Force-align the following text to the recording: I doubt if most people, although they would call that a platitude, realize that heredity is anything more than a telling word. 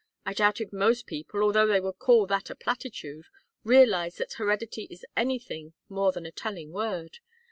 I 0.25 0.33
doubt 0.33 0.59
if 0.59 0.73
most 0.73 1.05
people, 1.05 1.43
although 1.43 1.67
they 1.67 1.79
would 1.79 1.99
call 1.99 2.25
that 2.25 2.49
a 2.49 2.55
platitude, 2.55 3.25
realize 3.63 4.15
that 4.15 4.33
heredity 4.33 4.87
is 4.89 5.05
anything 5.15 5.73
more 5.89 6.11
than 6.11 6.25
a 6.25 6.31
telling 6.31 6.71
word. 6.71 7.19